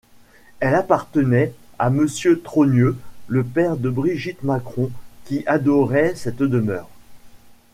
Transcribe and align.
Elle 0.61 0.73
appartenait 0.73 1.53
à 1.77 1.91
Monsieur 1.91 2.41
Trogneux, 2.41 2.97
le 3.27 3.43
père 3.43 3.77
de 3.77 3.87
Brigitte 3.87 4.41
Macron, 4.41 4.89
qui 5.25 5.43
adorait 5.45 6.15
cette 6.15 6.39
demeure. 6.41 6.89